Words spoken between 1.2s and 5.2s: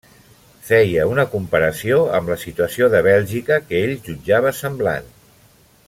comparació amb la situació de Bèlgica, que ell jutjava semblant.